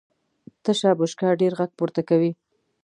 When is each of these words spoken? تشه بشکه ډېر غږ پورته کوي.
تشه 0.63 0.91
بشکه 0.99 1.27
ډېر 1.41 1.53
غږ 1.59 1.71
پورته 1.77 2.01
کوي. 2.09 2.31